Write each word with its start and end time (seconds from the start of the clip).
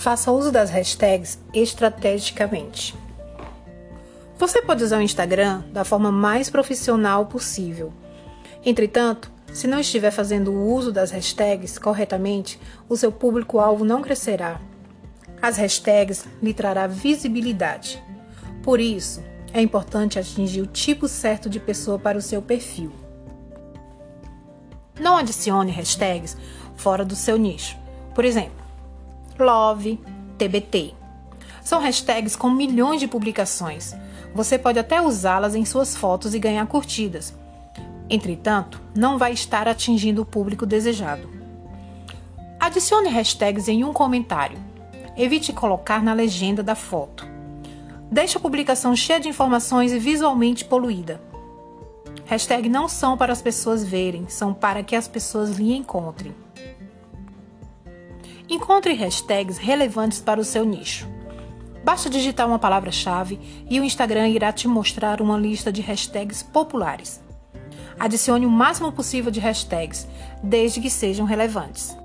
Faça 0.00 0.32
uso 0.32 0.50
das 0.50 0.70
hashtags 0.70 1.38
estrategicamente. 1.52 2.96
Você 4.38 4.62
pode 4.62 4.82
usar 4.82 4.96
o 4.96 5.02
Instagram 5.02 5.62
da 5.74 5.84
forma 5.84 6.10
mais 6.10 6.48
profissional 6.48 7.26
possível. 7.26 7.92
Entretanto, 8.64 9.30
se 9.52 9.66
não 9.66 9.78
estiver 9.78 10.10
fazendo 10.10 10.52
o 10.52 10.72
uso 10.72 10.90
das 10.90 11.10
hashtags 11.10 11.78
corretamente, 11.78 12.58
o 12.88 12.96
seu 12.96 13.12
público-alvo 13.12 13.84
não 13.84 14.00
crescerá. 14.00 14.58
As 15.42 15.58
hashtags 15.58 16.24
lhe 16.42 16.54
trará 16.54 16.86
visibilidade. 16.86 18.02
Por 18.62 18.80
isso, 18.80 19.22
é 19.52 19.60
importante 19.60 20.18
atingir 20.18 20.62
o 20.62 20.66
tipo 20.66 21.08
certo 21.08 21.50
de 21.50 21.60
pessoa 21.60 21.98
para 21.98 22.16
o 22.16 22.22
seu 22.22 22.40
perfil. 22.40 22.90
Não 24.98 25.18
adicione 25.18 25.70
hashtags 25.70 26.38
fora 26.74 27.04
do 27.04 27.14
seu 27.14 27.36
nicho. 27.36 27.76
Por 28.14 28.24
exemplo, 28.24 28.59
love, 29.40 29.98
TBT. 30.38 30.94
São 31.62 31.80
hashtags 31.80 32.36
com 32.36 32.50
milhões 32.50 33.00
de 33.00 33.08
publicações. 33.08 33.94
Você 34.34 34.58
pode 34.58 34.78
até 34.78 35.00
usá-las 35.00 35.54
em 35.54 35.64
suas 35.64 35.96
fotos 35.96 36.34
e 36.34 36.38
ganhar 36.38 36.66
curtidas. 36.66 37.34
Entretanto, 38.08 38.80
não 38.94 39.18
vai 39.18 39.32
estar 39.32 39.68
atingindo 39.68 40.22
o 40.22 40.26
público 40.26 40.66
desejado. 40.66 41.28
Adicione 42.58 43.08
hashtags 43.08 43.68
em 43.68 43.84
um 43.84 43.92
comentário. 43.92 44.58
Evite 45.16 45.52
colocar 45.52 46.02
na 46.02 46.12
legenda 46.12 46.62
da 46.62 46.74
foto. 46.74 47.26
Deixe 48.10 48.36
a 48.36 48.40
publicação 48.40 48.94
cheia 48.96 49.20
de 49.20 49.28
informações 49.28 49.92
e 49.92 49.98
visualmente 49.98 50.64
poluída. 50.64 51.20
Hashtags 52.26 52.70
não 52.70 52.88
são 52.88 53.16
para 53.16 53.32
as 53.32 53.42
pessoas 53.42 53.84
verem, 53.84 54.28
são 54.28 54.52
para 54.52 54.82
que 54.82 54.96
as 54.96 55.08
pessoas 55.08 55.50
lhe 55.50 55.74
encontrem. 55.74 56.34
Encontre 58.50 58.92
hashtags 58.94 59.58
relevantes 59.58 60.20
para 60.20 60.40
o 60.40 60.44
seu 60.44 60.64
nicho. 60.64 61.06
Basta 61.84 62.10
digitar 62.10 62.48
uma 62.48 62.58
palavra-chave 62.58 63.38
e 63.70 63.78
o 63.78 63.84
Instagram 63.84 64.26
irá 64.26 64.52
te 64.52 64.66
mostrar 64.66 65.20
uma 65.20 65.38
lista 65.38 65.70
de 65.70 65.80
hashtags 65.80 66.42
populares. 66.42 67.22
Adicione 67.96 68.46
o 68.46 68.50
máximo 68.50 68.90
possível 68.90 69.30
de 69.30 69.38
hashtags, 69.38 70.04
desde 70.42 70.80
que 70.80 70.90
sejam 70.90 71.24
relevantes. 71.24 71.96